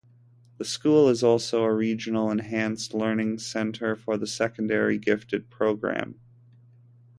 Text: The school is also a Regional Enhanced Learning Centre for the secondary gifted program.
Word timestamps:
The 0.57 0.65
school 0.65 1.09
is 1.09 1.21
also 1.21 1.61
a 1.63 1.71
Regional 1.71 2.31
Enhanced 2.31 2.95
Learning 2.95 3.37
Centre 3.37 3.95
for 3.95 4.17
the 4.17 4.25
secondary 4.25 4.97
gifted 4.97 5.51
program. 5.51 6.19